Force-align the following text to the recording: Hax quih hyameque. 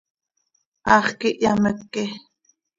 Hax 0.89 1.07
quih 1.19 1.37
hyameque. 1.41 2.03